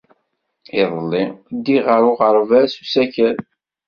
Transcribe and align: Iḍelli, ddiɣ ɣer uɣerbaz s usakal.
Iḍelli, 0.81 1.23
ddiɣ 1.57 1.83
ɣer 1.89 2.01
uɣerbaz 2.11 2.69
s 2.71 2.77
usakal. 2.81 3.37